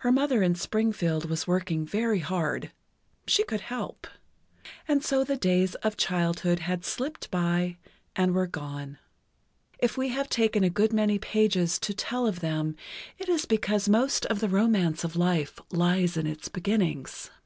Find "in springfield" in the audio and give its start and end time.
0.42-1.30